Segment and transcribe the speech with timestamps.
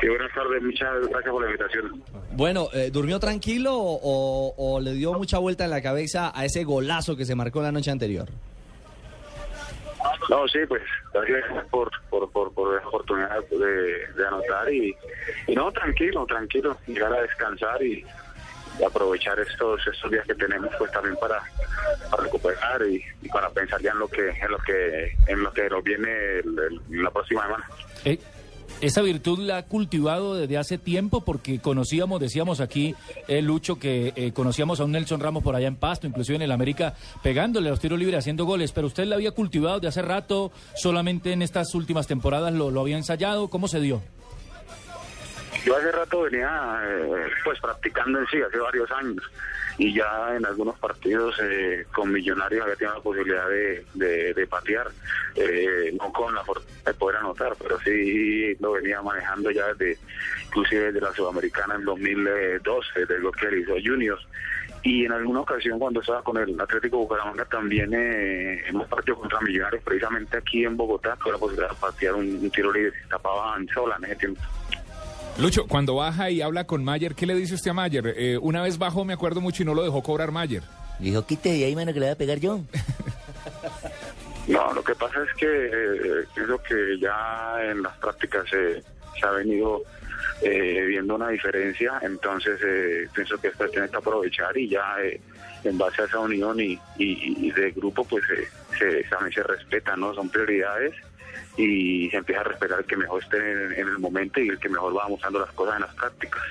[0.00, 2.02] Sí, buenas tardes, muchas gracias por la invitación.
[2.32, 6.64] Bueno, eh, ¿durmió tranquilo o, o le dio mucha vuelta en la cabeza a ese
[6.64, 8.28] golazo que se marcó la noche anterior?
[10.30, 10.82] No, sí, pues
[11.12, 14.94] gracias por, por, por, por la oportunidad de, de anotar y,
[15.46, 18.04] y no, tranquilo, tranquilo, llegar a descansar y,
[18.78, 21.40] y aprovechar estos estos días que tenemos pues también para,
[22.10, 25.52] para recuperar y, y para pensar ya en lo que en lo que en lo
[25.52, 26.10] que nos viene
[26.40, 26.58] el-
[26.90, 27.64] el- la próxima semana.
[28.04, 28.18] Eh,
[28.80, 32.94] esa virtud la ha cultivado desde hace tiempo porque conocíamos, decíamos aquí,
[33.26, 36.42] eh, Lucho, que eh, conocíamos a un Nelson Ramos por allá en Pasto, inclusive en
[36.42, 39.88] el América, pegándole a los tiros libres, haciendo goles, pero usted la había cultivado de
[39.88, 44.00] hace rato, solamente en estas últimas temporadas lo, lo había ensayado, ¿cómo se dio?
[45.68, 49.22] Yo hace rato venía eh, pues practicando en sí, hace varios años,
[49.76, 54.46] y ya en algunos partidos eh, con Millonarios había tenido la posibilidad de, de, de
[54.46, 54.90] patear,
[55.34, 59.98] eh, no con la fortuna de poder anotar, pero sí lo venía manejando ya desde,
[60.46, 64.26] inclusive desde la Sudamericana en 2012, desde lo que realizó Juniors.
[64.82, 69.38] Y en alguna ocasión cuando estaba con el Atlético Bucaramanga también eh, hemos partido contra
[69.42, 73.54] Millonarios, precisamente aquí en Bogotá, con la posibilidad de patear un, un tiro libre, tapaba
[73.54, 74.40] Anzola en ese tiempo.
[75.38, 78.14] Lucho, cuando baja y habla con Mayer, ¿qué le dice usted a Mayer?
[78.16, 80.62] Eh, una vez bajó, me acuerdo mucho, y no lo dejó cobrar Mayer.
[80.98, 82.60] Dijo, quite de ahí, mano, que le voy a pegar yo.
[84.48, 88.82] No, lo que pasa es que eh, creo que ya en las prácticas eh,
[89.20, 89.82] se ha venido
[90.40, 95.20] eh, viendo una diferencia, entonces eh, pienso que esto tiene que aprovechar y ya eh,
[95.64, 99.42] en base a esa unión y, y, y de grupo pues eh, se, también se
[99.42, 100.14] respeta, ¿no?
[100.14, 100.94] Son prioridades
[101.56, 104.58] y se empieza a respetar el que mejor esté en, en el momento y el
[104.58, 106.42] que mejor va mostrando las cosas en las prácticas.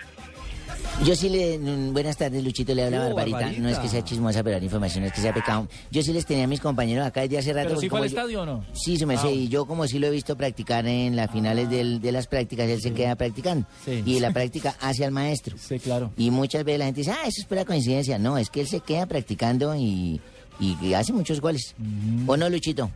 [1.04, 1.58] Yo sí le...
[1.92, 3.38] Buenas tardes, Luchito, le habla Oh, Barbarita.
[3.38, 3.62] Barbarita.
[3.62, 5.68] No es que sea chismosa, pero la información es que sea pecado.
[5.92, 7.70] Yo sí les tenía a mis compañeros acá desde hace rato.
[7.70, 8.66] ¿Pero sí como fue al yo- estadio o no?
[8.74, 11.30] Sí, se me Ah, sé, y yo como sí lo he visto practicar en las
[11.32, 13.68] finales del- de las prácticas, él se queda practicando.
[13.86, 14.02] Sí.
[14.06, 15.56] Y la práctica hace al maestro.
[15.60, 16.12] Sí, claro.
[16.18, 18.18] Y muchas veces la gente dice, ah, eso es pura coincidencia.
[18.18, 20.20] No, es que él se queda practicando y,
[20.60, 21.76] y que hace muchos goles.
[22.26, 22.90] ¿O no, Luchito?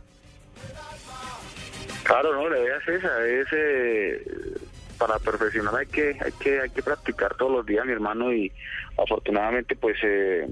[2.02, 4.24] Claro, no, la idea es esa, es eh,
[5.02, 8.52] para perfeccionar hay que hay que hay que practicar todos los días, mi hermano, y
[8.96, 10.48] afortunadamente pues eh,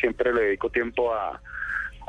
[0.00, 1.40] siempre le dedico tiempo a,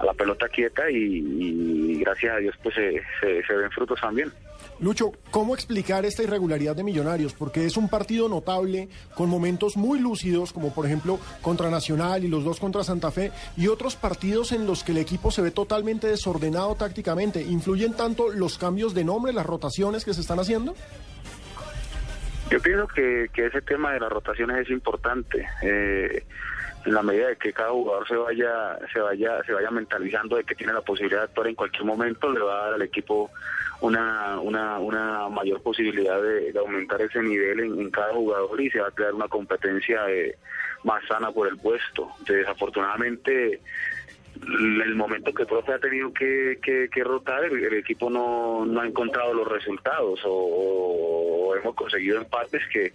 [0.03, 4.31] la pelota quieta y, gracias a Dios pues se, se ven frutos también.
[4.79, 7.33] Lucho, ¿cómo explicar esta irregularidad de Millonarios?
[7.33, 12.27] Porque es un partido notable, con momentos muy lúcidos, como por ejemplo contra Nacional y
[12.27, 15.49] los dos contra Santa Fe, y otros partidos en los que el equipo se ve
[15.49, 17.41] totalmente desordenado tácticamente.
[17.41, 20.75] ¿Influyen tanto los cambios de nombre, las rotaciones que se están haciendo?
[22.49, 25.47] Yo pienso que, que ese tema de las rotaciones es importante.
[25.61, 26.23] eh,
[26.87, 30.45] en la medida de que cada jugador se vaya, se vaya, se vaya mentalizando de
[30.45, 33.29] que tiene la posibilidad de actuar en cualquier momento, le va a dar al equipo
[33.81, 38.79] una, una, una mayor posibilidad de, de aumentar ese nivel en, cada jugador y se
[38.79, 40.37] va a crear una competencia eh,
[40.85, 42.09] más sana por el puesto.
[42.25, 43.59] Desafortunadamente,
[44.43, 48.81] el momento que el profe ha tenido que, que, que rotar, el, equipo no, no
[48.81, 52.93] ha encontrado los resultados o, o hemos conseguido empates que,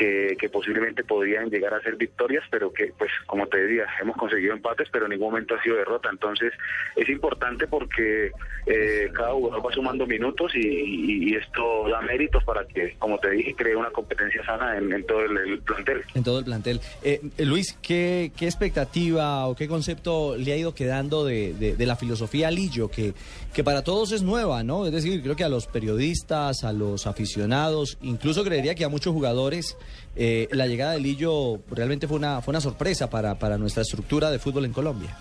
[0.00, 4.54] que, posiblemente podrían llegar a ser victorias, pero que, pues, como te decía, hemos conseguido
[4.54, 6.08] empates, pero en ningún momento ha sido derrota.
[6.10, 6.52] Entonces,
[6.96, 8.32] es importante porque
[8.66, 13.18] eh, cada jugador va sumando minutos y, y- y esto da méritos para que, como
[13.18, 16.02] te dije, cree una competencia sana en, todo el, el plantel.
[16.14, 16.80] En todo el plantel.
[17.02, 21.76] Eh, eh, Luis, ¿qué, ¿qué expectativa o qué concepto le ha ido quedando de, de-
[21.76, 23.12] de la filosofía Lillo, que,
[23.54, 24.86] que para todos es nueva, ¿no?
[24.86, 29.12] Es decir, creo que a los periodistas, a los aficionados, incluso creería que a muchos
[29.12, 29.76] jugadores,
[30.16, 34.30] eh, la llegada de Lillo realmente fue una, fue una sorpresa para, para nuestra estructura
[34.30, 35.16] de fútbol en Colombia.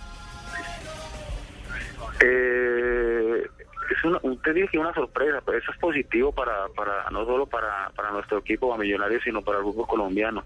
[2.22, 3.44] Eh,
[3.90, 7.46] es una, usted dice que una sorpresa, pero eso es positivo para, para no solo
[7.46, 10.44] para, para nuestro equipo, a Millonarios, sino para el fútbol colombiano.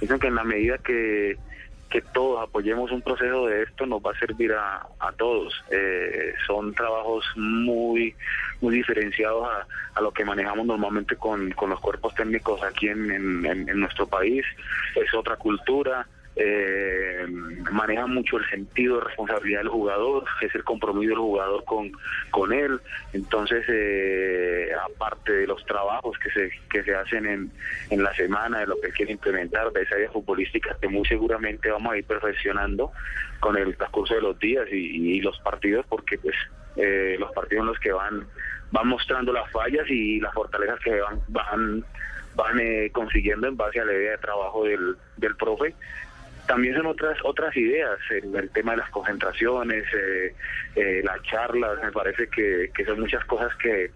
[0.00, 1.36] Dicen que en la medida que,
[1.90, 5.52] que todos apoyemos un proceso de esto, nos va a servir a, a todos.
[5.70, 8.14] Eh, son trabajos muy
[8.60, 9.66] muy diferenciados a,
[9.98, 13.10] a lo que manejamos normalmente con, con los cuerpos técnicos aquí en,
[13.44, 14.44] en- nuestro país.
[14.94, 16.06] Es otra cultura
[16.42, 17.26] eh,
[17.70, 21.92] maneja mucho el sentido de responsabilidad del jugador, es el compromiso del jugador con,
[22.30, 22.80] con él.
[23.12, 27.52] Entonces, eh, aparte de los trabajos que se, que se hacen en,
[27.90, 31.70] en la semana, de lo que quiere implementar, de esa área futbolística que muy seguramente
[31.70, 32.90] vamos a ir perfeccionando
[33.40, 36.36] con el transcurso de los días y, y los partidos, porque pues
[36.76, 38.24] eh, los partidos en los que van
[38.72, 41.84] van mostrando las fallas y las fortalezas que van van
[42.36, 45.74] van eh, consiguiendo en base a la idea de trabajo del, del profe
[46.50, 50.34] también son otras otras ideas el, el tema de las concentraciones eh,
[50.74, 53.92] eh, las charlas me parece que, que son muchas cosas que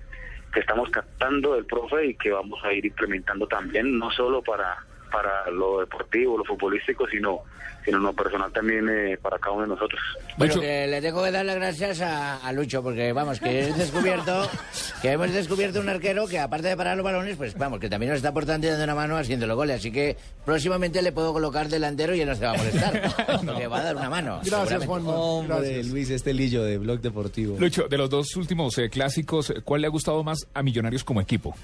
[0.53, 4.79] que estamos captando del profe y que vamos a ir implementando también, no solo para,
[5.15, 7.43] para lo deportivo, lo futbolístico, sino
[7.85, 10.01] sino en lo personal también eh, para cada uno de nosotros.
[10.39, 13.73] Bueno, que le tengo que dar las gracias a, a Lucho, porque vamos, que he
[13.75, 14.49] descubierto,
[15.03, 18.11] que hemos descubierto un arquero que aparte de parar los balones, pues vamos, que también
[18.11, 19.77] nos está aportando y dando una mano haciendo los goles.
[19.77, 20.17] Así que
[20.47, 23.03] próximamente le puedo colocar delantero y él no se va a molestar,
[23.47, 24.41] porque va a dar una mano.
[24.43, 24.87] Gracias.
[24.87, 25.13] Juanma.
[25.13, 25.87] Hombre, Gracias.
[25.89, 27.59] Luis, este Lillo de Blog Deportivo.
[27.61, 31.21] Lucho, de los dos últimos eh, clásicos, ¿cuál le ha gustado más a Millonarios como
[31.21, 31.55] equipo?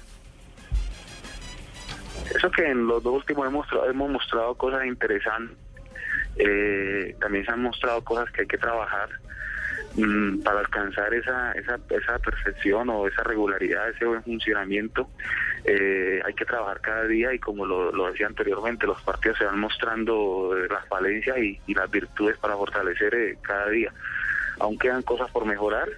[2.35, 5.57] Eso que en los dos últimos hemos, mostrado- hemos mostrado cosas interesantes,
[6.37, 9.09] eh, también se han mostrado cosas que hay que trabajar
[9.95, 15.09] mm, para alcanzar esa, esa, esa perfección o esa regularidad, ese buen funcionamiento.
[15.65, 19.59] Eh, hay que trabajar cada día y como lo, decía anteriormente, los partidos se van
[19.59, 23.91] mostrando eh, las falencias y, las virtudes para fortalecer eh, cada día.
[24.59, 25.89] Aún quedan cosas por mejorar,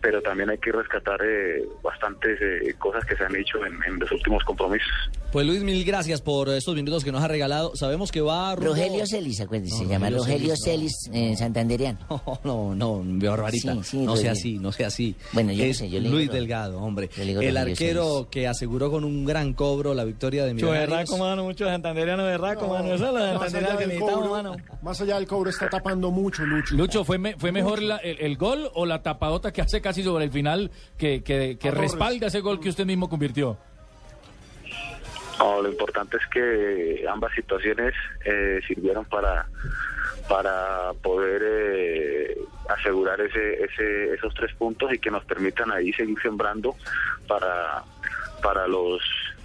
[0.00, 4.10] pero también hay que rescatar eh, bastantes eh, cosas que se han hecho en los
[4.12, 5.10] últimos compromisos.
[5.30, 7.76] Pues Luis, mil gracias por estos minutos que nos ha regalado.
[7.76, 11.36] Sabemos que va rumbo- Rogelio Celis, acuérdese, No, se llama Rogelio Rogelio Celis, Celis eh,
[11.36, 11.98] Santanderiano.
[12.44, 13.74] No, no, no, Barbarita.
[13.74, 15.14] Sí, sí, no sea así, no sea así.
[15.34, 17.10] Bueno, yo no es sé, yo le digo Luis Delgado, hombre.
[17.14, 18.28] digo El Rogelio arquero Celis.
[18.30, 20.90] que aseguró con un gran cobro la victoria de Mucho Millonarios.
[20.98, 22.86] berraco, mano, mucho santanderiano berraco, mano.
[22.86, 24.56] Eso es lo más, allá santanderiano que del necesitamos, cobro, mano.
[24.80, 26.74] más allá del cobro está tapando mucho, Lucho.
[26.74, 30.02] Lucho, ¿fue, me- fue mejor la- el, el gol o la tapadota que hace casi
[30.02, 33.58] sobre el final que, que, que respalda ese gol que usted mismo convirtió?
[35.38, 37.94] No, lo importante es que ambas situaciones
[38.24, 39.46] eh, sirvieron para
[40.28, 42.38] para poder eh,
[42.68, 46.76] asegurar ese, ese, esos tres puntos y que nos permitan ahí seguir sembrando
[47.26, 47.82] para
[48.42, 49.00] para los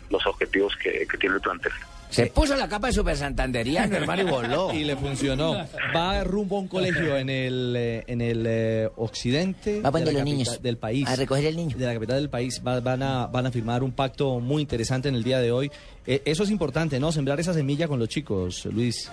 [0.09, 1.71] los objetivos que, que tiene el plantel.
[2.13, 4.71] Se puso la capa de super santanderiano, hermano, y voló.
[4.73, 5.55] Y le funcionó.
[5.95, 10.07] Va rumbo a un colegio en el, eh, en el eh, occidente Va a poner
[10.07, 11.07] de la los niños del país.
[11.07, 11.75] a recoger el niño.
[11.77, 12.61] De la capital del país.
[12.65, 15.71] Va- van, a, van a firmar un pacto muy interesante en el día de hoy.
[16.05, 17.11] Eh, eso es importante, ¿no?
[17.11, 19.09] Sembrar esa semilla con los chicos, Luis.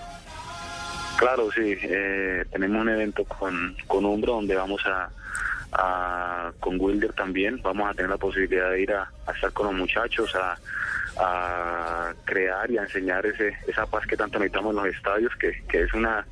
[1.17, 5.09] Claro, sí, eh, tenemos un evento con, con Umbro donde vamos a,
[5.71, 9.67] a- con Wilder también, vamos a tener la posibilidad de ir a, a estar con
[9.67, 10.57] los muchachos, a,
[11.23, 15.63] a crear y a enseñar ese, esa paz que tanto necesitamos en los estadios, que,
[15.69, 16.25] que es una,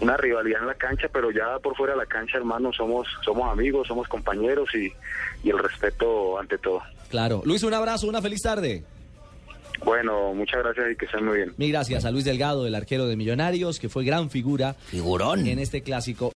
[0.00, 3.50] una rivalidad en la cancha, pero ya por fuera de la cancha, hermano, somos, somos
[3.50, 4.92] amigos, somos compañeros y,
[5.44, 6.82] y el respeto ante todo.
[7.08, 7.42] Claro.
[7.44, 8.84] Luis, un abrazo, una feliz tarde.
[9.84, 11.54] Bueno, muchas gracias y que estén muy bien.
[11.58, 15.46] Mil gracias a Luis Delgado, el arquero de Millonarios, que fue gran figura Figurón.
[15.46, 16.32] en este clásico.